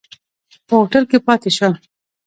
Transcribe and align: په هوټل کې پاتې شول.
په 0.67 0.73
هوټل 0.79 1.03
کې 1.09 1.17
پاتې 1.27 1.49
شول. 1.57 1.73